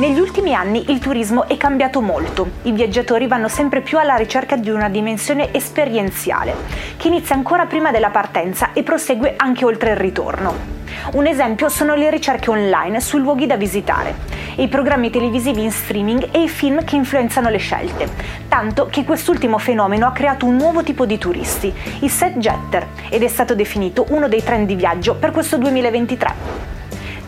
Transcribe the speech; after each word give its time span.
Negli 0.00 0.18
ultimi 0.18 0.54
anni 0.54 0.90
il 0.90 0.98
turismo 0.98 1.46
è 1.46 1.58
cambiato 1.58 2.00
molto. 2.00 2.48
I 2.62 2.72
viaggiatori 2.72 3.26
vanno 3.26 3.48
sempre 3.48 3.82
più 3.82 3.98
alla 3.98 4.16
ricerca 4.16 4.56
di 4.56 4.70
una 4.70 4.88
dimensione 4.88 5.52
esperienziale, 5.52 6.54
che 6.96 7.08
inizia 7.08 7.34
ancora 7.34 7.66
prima 7.66 7.90
della 7.90 8.08
partenza 8.08 8.72
e 8.72 8.82
prosegue 8.82 9.34
anche 9.36 9.66
oltre 9.66 9.90
il 9.90 9.98
ritorno. 9.98 10.54
Un 11.12 11.26
esempio 11.26 11.68
sono 11.68 11.96
le 11.96 12.08
ricerche 12.08 12.48
online 12.48 12.98
sui 12.98 13.20
luoghi 13.20 13.46
da 13.46 13.58
visitare, 13.58 14.14
i 14.56 14.68
programmi 14.68 15.10
televisivi 15.10 15.62
in 15.62 15.70
streaming 15.70 16.28
e 16.32 16.44
i 16.44 16.48
film 16.48 16.82
che 16.82 16.96
influenzano 16.96 17.50
le 17.50 17.58
scelte, 17.58 18.08
tanto 18.48 18.86
che 18.86 19.04
quest'ultimo 19.04 19.58
fenomeno 19.58 20.06
ha 20.06 20.12
creato 20.12 20.46
un 20.46 20.56
nuovo 20.56 20.82
tipo 20.82 21.04
di 21.04 21.18
turisti, 21.18 21.70
i 22.00 22.08
set 22.08 22.38
getter, 22.38 22.86
ed 23.10 23.22
è 23.22 23.28
stato 23.28 23.54
definito 23.54 24.06
uno 24.08 24.28
dei 24.28 24.42
trend 24.42 24.66
di 24.66 24.76
viaggio 24.76 25.16
per 25.16 25.30
questo 25.30 25.58
2023. 25.58 26.79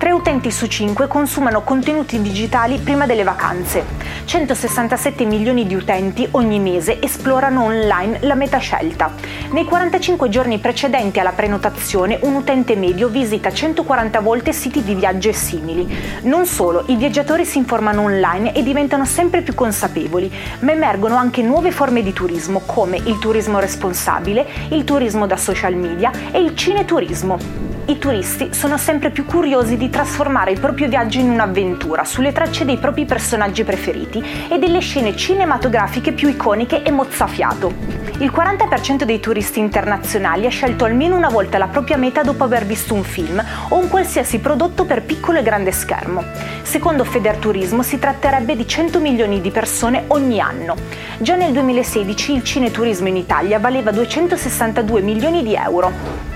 3 0.00 0.12
utenti 0.12 0.50
su 0.50 0.64
5 0.64 1.08
consumano 1.08 1.60
contenuti 1.60 2.22
digitali 2.22 2.78
prima 2.78 3.04
delle 3.04 3.22
vacanze. 3.22 3.84
167 4.24 5.26
milioni 5.26 5.66
di 5.66 5.74
utenti 5.74 6.26
ogni 6.30 6.58
mese 6.58 7.02
esplorano 7.02 7.64
online 7.64 8.20
la 8.22 8.34
meta 8.34 8.56
scelta. 8.56 9.12
Nei 9.50 9.66
45 9.66 10.30
giorni 10.30 10.58
precedenti 10.58 11.20
alla 11.20 11.32
prenotazione 11.32 12.18
un 12.22 12.34
utente 12.34 12.76
medio 12.76 13.08
visita 13.08 13.52
140 13.52 14.20
volte 14.20 14.54
siti 14.54 14.82
di 14.82 14.94
viaggio 14.94 15.28
e 15.28 15.34
simili. 15.34 15.94
Non 16.22 16.46
solo, 16.46 16.84
i 16.86 16.96
viaggiatori 16.96 17.44
si 17.44 17.58
informano 17.58 18.00
online 18.00 18.54
e 18.54 18.62
diventano 18.62 19.04
sempre 19.04 19.42
più 19.42 19.52
consapevoli, 19.52 20.32
ma 20.60 20.72
emergono 20.72 21.16
anche 21.16 21.42
nuove 21.42 21.72
forme 21.72 22.02
di 22.02 22.14
turismo 22.14 22.62
come 22.64 22.96
il 22.96 23.18
turismo 23.18 23.58
responsabile, 23.58 24.46
il 24.70 24.82
turismo 24.84 25.26
da 25.26 25.36
social 25.36 25.74
media 25.74 26.10
e 26.30 26.40
il 26.40 26.56
cineturismo 26.56 27.69
i 27.90 27.98
turisti 27.98 28.54
sono 28.54 28.78
sempre 28.78 29.10
più 29.10 29.24
curiosi 29.24 29.76
di 29.76 29.90
trasformare 29.90 30.52
il 30.52 30.60
proprio 30.60 30.86
viaggio 30.86 31.18
in 31.18 31.28
un'avventura 31.28 32.04
sulle 32.04 32.30
tracce 32.30 32.64
dei 32.64 32.76
propri 32.76 33.04
personaggi 33.04 33.64
preferiti 33.64 34.22
e 34.48 34.60
delle 34.60 34.78
scene 34.78 35.16
cinematografiche 35.16 36.12
più 36.12 36.28
iconiche 36.28 36.84
e 36.84 36.92
mozzafiato. 36.92 37.74
Il 38.18 38.30
40% 38.32 39.02
dei 39.02 39.18
turisti 39.18 39.58
internazionali 39.58 40.46
ha 40.46 40.50
scelto 40.50 40.84
almeno 40.84 41.16
una 41.16 41.30
volta 41.30 41.58
la 41.58 41.66
propria 41.66 41.96
meta 41.96 42.22
dopo 42.22 42.44
aver 42.44 42.64
visto 42.64 42.94
un 42.94 43.02
film 43.02 43.42
o 43.70 43.76
un 43.76 43.88
qualsiasi 43.88 44.38
prodotto 44.38 44.84
per 44.84 45.02
piccolo 45.02 45.40
e 45.40 45.42
grande 45.42 45.72
schermo. 45.72 46.22
Secondo 46.62 47.02
Federturismo 47.02 47.82
si 47.82 47.98
tratterebbe 47.98 48.54
di 48.54 48.68
100 48.68 49.00
milioni 49.00 49.40
di 49.40 49.50
persone 49.50 50.04
ogni 50.08 50.38
anno. 50.38 50.76
Già 51.18 51.34
nel 51.34 51.52
2016 51.52 52.34
il 52.34 52.44
cineturismo 52.44 53.08
in 53.08 53.16
Italia 53.16 53.58
valeva 53.58 53.90
262 53.90 55.00
milioni 55.00 55.42
di 55.42 55.54
euro. 55.54 56.29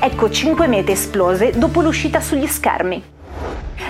Ecco 0.00 0.30
5 0.30 0.68
mete 0.68 0.92
esplose 0.92 1.58
dopo 1.58 1.80
l'uscita 1.80 2.20
sugli 2.20 2.46
schermi. 2.46 3.02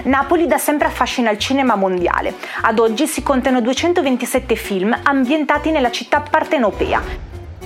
Napoli 0.04 0.46
da 0.46 0.56
sempre 0.56 0.86
affascina 0.86 1.30
il 1.30 1.38
cinema 1.38 1.76
mondiale. 1.76 2.34
Ad 2.62 2.78
oggi 2.78 3.06
si 3.06 3.22
contano 3.22 3.60
227 3.60 4.54
film 4.56 4.98
ambientati 5.02 5.70
nella 5.70 5.90
città 5.90 6.22
partenopea, 6.22 7.02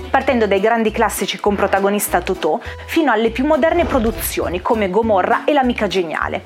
partendo 0.09 0.45
dai 0.45 0.59
grandi 0.59 0.91
classici 0.91 1.39
con 1.39 1.55
protagonista 1.55 2.19
Totò 2.19 2.59
fino 2.85 3.13
alle 3.13 3.29
più 3.29 3.45
moderne 3.45 3.85
produzioni 3.85 4.61
come 4.61 4.89
Gomorra 4.89 5.45
e 5.45 5.53
L'amica 5.53 5.87
geniale. 5.87 6.41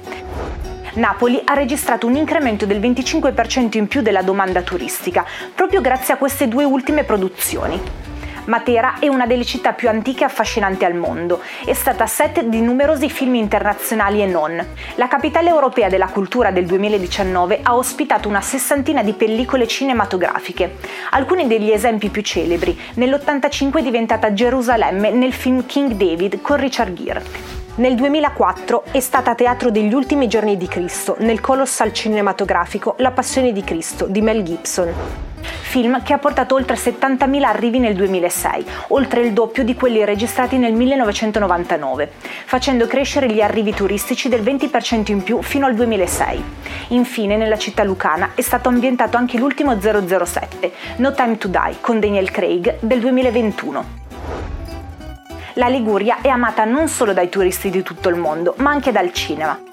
Napoli 0.94 1.42
ha 1.46 1.54
registrato 1.54 2.06
un 2.06 2.16
incremento 2.16 2.68
del 2.68 2.80
25% 2.80 3.76
in 3.76 3.88
più 3.88 4.04
della 4.04 4.22
domanda 4.22 4.62
turistica, 4.62 5.26
proprio 5.56 5.82
grazie 5.82 6.14
a 6.14 6.18
queste 6.18 6.48
due 6.48 6.64
ultime 6.64 7.04
produzioni. 7.04 8.07
Matera 8.48 9.00
è 9.00 9.10
una 9.10 9.26
delle 9.26 9.44
città 9.44 9.74
più 9.74 9.90
antiche 9.90 10.24
e 10.24 10.26
affascinanti 10.26 10.86
al 10.86 10.94
mondo. 10.94 11.42
È 11.66 11.74
stata 11.74 12.06
set 12.06 12.44
di 12.44 12.62
numerosi 12.62 13.10
film 13.10 13.36
internazionali 13.36 14.22
e 14.22 14.26
non. 14.26 14.66
La 14.96 15.10
capitale 15.10 15.50
europea 15.50 15.90
della 15.90 16.08
cultura 16.08 16.52
del 16.52 16.66
2019 16.66 17.60
ha 17.62 17.76
ospitato 17.76 18.30
una 18.30 18.40
sessantina 18.40 19.04
di 19.04 19.12
pellicole 19.12 19.68
cinematografiche. 19.68 20.78
Alcuni 21.12 21.46
degli 21.48 21.72
esempi 21.72 22.08
più 22.08 22.22
celebri. 22.22 22.80
Nell'85 22.94 23.80
è 23.80 23.84
diventata 23.84 24.32
Gerusalemme 24.32 25.12
nel 25.12 25.34
film 25.34 25.66
King 25.66 25.94
David 25.94 26.40
con 26.40 26.56
Richard 26.56 26.94
Gere. 26.94 27.24
Nel 27.76 27.96
2004 27.96 28.86
è 28.92 29.00
stata 29.02 29.36
teatro 29.36 29.72
degli 29.72 29.94
ultimi 29.94 30.30
giorni 30.30 30.56
di 30.56 30.68
Cristo 30.70 31.18
nel 31.20 31.42
colossal 31.42 31.92
cinematografico 31.92 32.96
La 33.00 33.12
Passione 33.12 33.52
di 33.52 33.64
Cristo 33.64 34.06
di 34.06 34.22
Mel 34.22 34.44
Gibson 34.44 35.27
film 35.68 36.02
che 36.02 36.14
ha 36.14 36.18
portato 36.18 36.56
oltre 36.56 36.78
70.000 36.78 37.44
arrivi 37.44 37.78
nel 37.78 37.94
2006, 37.94 38.66
oltre 38.88 39.22
il 39.22 39.34
doppio 39.34 39.66
di 39.66 39.76
quelli 39.76 40.06
registrati 40.06 40.58
nel 40.58 40.74
1999, 40.74 42.12
facendo 42.46 42.88
crescere 42.88 43.30
gli 43.30 43.42
arrivi 43.42 43.74
turistici 43.74 44.30
del 44.30 44.42
20% 44.42 45.12
in 45.12 45.22
più 45.22 45.42
fino 45.42 45.66
al 45.66 45.76
2006. 45.76 46.44
Infine, 46.90 47.36
nella 47.36 47.58
città 47.58 47.84
lucana 47.84 48.32
è 48.34 48.42
stato 48.42 48.70
ambientato 48.70 49.18
anche 49.18 49.38
l'ultimo 49.38 49.78
007, 49.80 50.72
No 50.98 51.12
Time 51.14 51.38
to 51.38 51.50
Die, 51.50 51.78
con 51.82 52.00
Daniel 52.00 52.32
Craig, 52.32 52.78
del 52.80 53.00
2021. 53.02 54.06
La 55.56 55.68
Liguria 55.68 56.22
è 56.22 56.30
amata 56.30 56.64
non 56.64 56.88
solo 56.88 57.14
dai 57.14 57.30
turisti 57.30 57.70
di 57.70 57.84
tutto 57.84 58.10
il 58.10 58.16
mondo, 58.16 58.54
ma 58.58 58.70
anche 58.70 58.92
dal 58.92 59.12
cinema. 59.12 59.67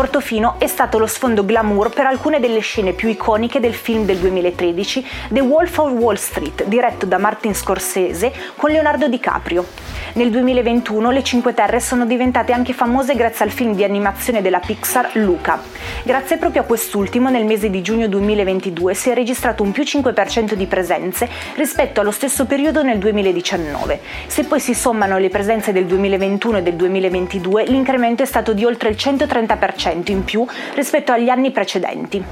Portofino 0.00 0.54
è 0.56 0.66
stato 0.66 0.96
lo 0.96 1.06
sfondo 1.06 1.44
glamour 1.44 1.90
per 1.90 2.06
alcune 2.06 2.40
delle 2.40 2.60
scene 2.60 2.94
più 2.94 3.10
iconiche 3.10 3.60
del 3.60 3.74
film 3.74 4.06
del 4.06 4.16
2013 4.16 5.06
The 5.28 5.40
Wolf 5.40 5.76
of 5.76 5.90
Wall 5.90 6.14
Street, 6.14 6.64
diretto 6.64 7.04
da 7.04 7.18
Martin 7.18 7.54
Scorsese 7.54 8.32
con 8.56 8.70
Leonardo 8.70 9.08
DiCaprio. 9.08 9.66
Nel 10.14 10.30
2021 10.30 11.10
le 11.10 11.22
Cinque 11.22 11.52
Terre 11.52 11.80
sono 11.80 12.06
diventate 12.06 12.52
anche 12.52 12.72
famose 12.72 13.14
grazie 13.14 13.44
al 13.44 13.50
film 13.50 13.74
di 13.74 13.84
animazione 13.84 14.40
della 14.40 14.58
Pixar 14.58 15.10
Luca. 15.16 15.60
Grazie 16.02 16.38
proprio 16.38 16.62
a 16.62 16.64
quest'ultimo 16.64 17.28
nel 17.28 17.44
mese 17.44 17.68
di 17.68 17.82
giugno 17.82 18.08
2022 18.08 18.94
si 18.94 19.10
è 19.10 19.14
registrato 19.14 19.62
un 19.62 19.70
più 19.70 19.82
5% 19.82 20.54
di 20.54 20.64
presenze 20.64 21.28
rispetto 21.56 22.00
allo 22.00 22.10
stesso 22.10 22.46
periodo 22.46 22.82
nel 22.82 22.96
2019. 22.96 24.00
Se 24.26 24.44
poi 24.44 24.60
si 24.60 24.74
sommano 24.74 25.18
le 25.18 25.28
presenze 25.28 25.72
del 25.72 25.84
2021 25.84 26.56
e 26.56 26.62
del 26.62 26.74
2022 26.74 27.64
l'incremento 27.64 28.22
è 28.22 28.26
stato 28.26 28.54
di 28.54 28.64
oltre 28.64 28.88
il 28.88 28.96
130% 28.98 29.88
10% 29.94 30.10
in 30.10 30.24
più 30.24 30.46
rispetto 30.74 31.12
agli 31.12 31.28
anni 31.28 31.50
precedenti. 31.50 32.22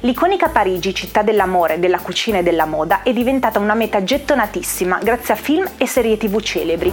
L'iconica 0.00 0.48
Parigi, 0.48 0.94
città 0.94 1.22
dell'amore, 1.22 1.78
della 1.78 1.98
cucina 1.98 2.38
e 2.38 2.42
della 2.42 2.64
moda, 2.64 3.02
è 3.02 3.12
diventata 3.12 3.58
una 3.58 3.74
meta 3.74 4.02
gettonatissima 4.02 4.98
grazie 5.02 5.34
a 5.34 5.36
film 5.36 5.68
e 5.76 5.86
serie 5.86 6.16
tv 6.16 6.40
celebri 6.40 6.92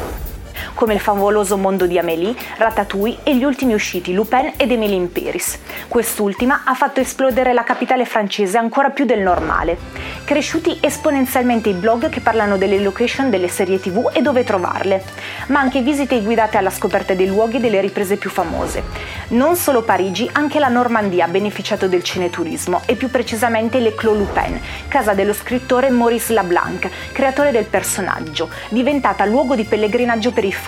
come 0.77 0.93
il 0.93 0.99
favoloso 0.99 1.57
mondo 1.57 1.87
di 1.87 1.97
Amélie, 1.97 2.35
Ratatouille 2.57 3.17
e 3.23 3.35
gli 3.35 3.43
ultimi 3.43 3.73
usciti 3.73 4.13
Lupin 4.13 4.53
ed 4.57 4.71
Emily 4.71 4.93
in 4.93 5.11
Paris. 5.11 5.57
Quest'ultima 5.87 6.61
ha 6.65 6.75
fatto 6.75 6.99
esplodere 6.99 7.51
la 7.51 7.63
capitale 7.63 8.05
francese 8.05 8.59
ancora 8.59 8.91
più 8.91 9.03
del 9.03 9.21
normale. 9.21 9.75
Cresciuti 10.23 10.77
esponenzialmente 10.79 11.69
i 11.69 11.73
blog 11.73 12.09
che 12.09 12.19
parlano 12.19 12.57
delle 12.57 12.79
location 12.79 13.31
delle 13.31 13.47
serie 13.47 13.79
tv 13.79 14.11
e 14.13 14.21
dove 14.21 14.43
trovarle, 14.43 15.03
ma 15.47 15.59
anche 15.59 15.81
visite 15.81 16.21
guidate 16.21 16.57
alla 16.57 16.69
scoperta 16.69 17.15
dei 17.15 17.25
luoghi 17.25 17.59
delle 17.59 17.81
riprese 17.81 18.17
più 18.17 18.29
famose. 18.29 18.83
Non 19.29 19.55
solo 19.55 19.81
Parigi, 19.81 20.29
anche 20.33 20.59
la 20.59 20.67
Normandia 20.67 21.25
ha 21.25 21.27
beneficiato 21.27 21.87
del 21.87 22.03
cineturismo 22.03 22.83
e 22.85 22.93
più 22.93 23.09
precisamente 23.09 23.79
le 23.79 23.95
Clos 23.95 24.15
Lupin, 24.15 24.61
casa 24.87 25.15
dello 25.15 25.33
scrittore 25.33 25.89
Maurice 25.89 26.33
Leblanc, 26.33 26.87
creatore 27.11 27.49
del 27.49 27.65
personaggio, 27.65 28.49
diventata 28.69 29.25
luogo 29.25 29.55
di 29.55 29.63
pellegrinaggio 29.63 30.31
per 30.31 30.43
i 30.43 30.53
fan. 30.53 30.65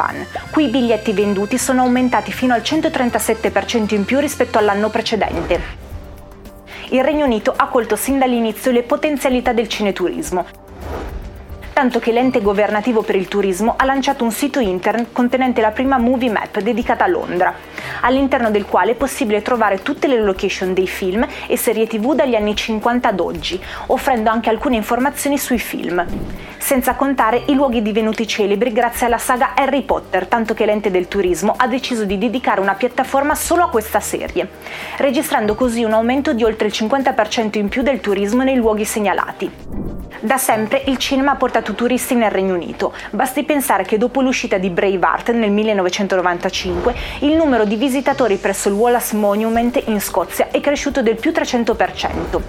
Qui 0.51 0.65
i 0.65 0.69
biglietti 0.69 1.11
venduti 1.11 1.57
sono 1.57 1.81
aumentati 1.81 2.31
fino 2.31 2.53
al 2.53 2.61
137% 2.61 3.93
in 3.93 4.05
più 4.05 4.19
rispetto 4.19 4.57
all'anno 4.57 4.89
precedente. 4.89 5.87
Il 6.91 7.03
Regno 7.03 7.25
Unito 7.25 7.53
ha 7.55 7.67
colto 7.67 7.95
sin 7.95 8.17
dall'inizio 8.17 8.71
le 8.71 8.83
potenzialità 8.83 9.51
del 9.53 9.67
cineturismo, 9.67 10.45
tanto 11.79 11.99
che 11.99 12.11
l'ente 12.11 12.41
governativo 12.41 13.03
per 13.03 13.15
il 13.15 13.29
turismo 13.29 13.75
ha 13.77 13.85
lanciato 13.85 14.25
un 14.25 14.33
sito 14.33 14.59
internet 14.59 15.13
contenente 15.13 15.61
la 15.61 15.71
prima 15.71 15.97
movie 15.97 16.29
map 16.29 16.59
dedicata 16.59 17.05
a 17.05 17.07
Londra, 17.07 17.53
all'interno 18.01 18.51
del 18.51 18.65
quale 18.65 18.91
è 18.91 18.95
possibile 18.95 19.41
trovare 19.41 19.81
tutte 19.81 20.07
le 20.07 20.19
location 20.19 20.73
dei 20.73 20.87
film 20.87 21.25
e 21.47 21.55
serie 21.55 21.87
tv 21.87 22.15
dagli 22.15 22.35
anni 22.35 22.53
50 22.53 23.07
ad 23.07 23.21
oggi, 23.21 23.57
offrendo 23.85 24.29
anche 24.29 24.49
alcune 24.49 24.75
informazioni 24.75 25.37
sui 25.37 25.57
film. 25.57 26.05
Senza 26.57 26.95
contare 26.95 27.43
i 27.45 27.53
luoghi 27.53 27.81
divenuti 27.81 28.27
celebri 28.27 28.73
grazie 28.73 29.05
alla 29.05 29.17
saga 29.17 29.53
Harry 29.55 29.83
Potter, 29.83 30.27
tanto 30.27 30.53
che 30.53 30.65
l'ente 30.65 30.91
del 30.91 31.07
turismo 31.07 31.53
ha 31.55 31.67
deciso 31.67 32.03
di 32.03 32.17
dedicare 32.17 32.59
una 32.59 32.73
piattaforma 32.73 33.35
solo 33.35 33.63
a 33.63 33.69
questa 33.69 34.01
serie, 34.01 34.49
registrando 34.97 35.55
così 35.55 35.85
un 35.85 35.93
aumento 35.93 36.33
di 36.33 36.43
oltre 36.43 36.67
il 36.67 36.73
50% 36.75 37.57
in 37.57 37.69
più 37.69 37.83
del 37.83 38.01
turismo 38.01 38.43
nei 38.43 38.57
luoghi 38.57 38.83
segnalati. 38.83 39.99
Da 40.21 40.37
sempre 40.37 40.83
il 40.87 40.97
cinema 40.97 41.31
ha 41.31 41.35
portato 41.35 41.68
turisti 41.75 42.15
nel 42.15 42.31
Regno 42.31 42.53
Unito. 42.53 42.93
Basti 43.11 43.43
pensare 43.43 43.83
che 43.83 43.97
dopo 43.97 44.21
l'uscita 44.21 44.57
di 44.57 44.69
Braveheart 44.69 45.31
nel 45.31 45.51
1995 45.51 46.95
il 47.19 47.35
numero 47.35 47.65
di 47.65 47.75
visitatori 47.75 48.37
presso 48.37 48.69
il 48.69 48.75
Wallace 48.75 49.15
Monument 49.15 49.81
in 49.85 49.99
Scozia 50.01 50.49
è 50.51 50.59
cresciuto 50.59 51.01
del 51.01 51.15
più 51.15 51.31
300%. 51.31 52.41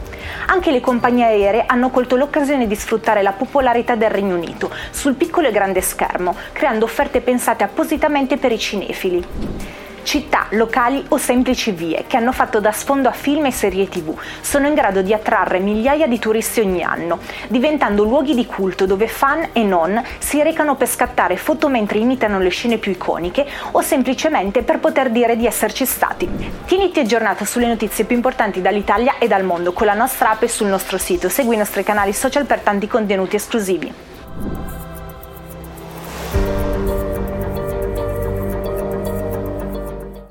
Anche 0.46 0.70
le 0.70 0.80
compagnie 0.80 1.24
aeree 1.24 1.64
hanno 1.66 1.90
colto 1.90 2.16
l'occasione 2.16 2.66
di 2.66 2.74
sfruttare 2.74 3.22
la 3.22 3.32
popolarità 3.32 3.94
del 3.94 4.10
Regno 4.10 4.34
Unito 4.34 4.70
sul 4.90 5.14
piccolo 5.14 5.48
e 5.48 5.52
grande 5.52 5.80
schermo, 5.80 6.34
creando 6.52 6.84
offerte 6.84 7.20
pensate 7.20 7.64
appositamente 7.64 8.36
per 8.36 8.52
i 8.52 8.58
cinefili. 8.58 9.88
Città, 10.10 10.46
locali 10.50 11.04
o 11.10 11.18
semplici 11.18 11.70
vie 11.70 12.02
che 12.08 12.16
hanno 12.16 12.32
fatto 12.32 12.58
da 12.58 12.72
sfondo 12.72 13.08
a 13.08 13.12
film 13.12 13.46
e 13.46 13.52
serie 13.52 13.88
tv 13.88 14.18
sono 14.40 14.66
in 14.66 14.74
grado 14.74 15.02
di 15.02 15.14
attrarre 15.14 15.60
migliaia 15.60 16.08
di 16.08 16.18
turisti 16.18 16.58
ogni 16.58 16.82
anno, 16.82 17.20
diventando 17.46 18.02
luoghi 18.02 18.34
di 18.34 18.44
culto 18.44 18.86
dove 18.86 19.06
fan 19.06 19.50
e 19.52 19.62
non 19.62 20.02
si 20.18 20.42
recano 20.42 20.74
per 20.74 20.88
scattare 20.88 21.36
foto 21.36 21.68
mentre 21.68 21.98
imitano 21.98 22.40
le 22.40 22.48
scene 22.48 22.78
più 22.78 22.90
iconiche 22.90 23.46
o 23.70 23.82
semplicemente 23.82 24.64
per 24.64 24.80
poter 24.80 25.10
dire 25.10 25.36
di 25.36 25.46
esserci 25.46 25.86
stati. 25.86 26.28
Tieniti 26.64 26.98
aggiornato 26.98 27.44
sulle 27.44 27.68
notizie 27.68 28.02
più 28.02 28.16
importanti 28.16 28.60
dall'Italia 28.60 29.14
e 29.18 29.28
dal 29.28 29.44
mondo 29.44 29.72
con 29.72 29.86
la 29.86 29.94
nostra 29.94 30.30
app 30.30 30.42
e 30.42 30.48
sul 30.48 30.66
nostro 30.66 30.98
sito. 30.98 31.28
Segui 31.28 31.54
i 31.54 31.58
nostri 31.58 31.84
canali 31.84 32.12
social 32.12 32.46
per 32.46 32.58
tanti 32.58 32.88
contenuti 32.88 33.36
esclusivi. 33.36 34.79